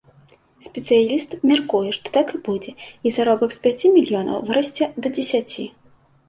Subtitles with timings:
[0.67, 2.71] Спецыяліст мяркуе, што так і будзе,
[3.07, 5.69] і заробак з пяці мільёнаў вырасце да дзесяці.